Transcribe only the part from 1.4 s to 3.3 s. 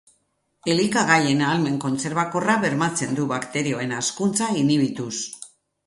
ahalmen kontserbakorra bermatzen du